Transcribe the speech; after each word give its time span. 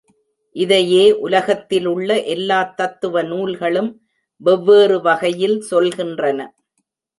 இதையே 0.55 1.03
உலகத்திலுள்ள 1.11 2.23
எல்லாத் 2.23 2.77
தத்துவ 2.77 3.23
நூல்களும் 3.23 3.91
வெவ்வேறு 4.41 5.01
வகையில் 5.01 5.57
சொல்கின்றன. 5.71 6.39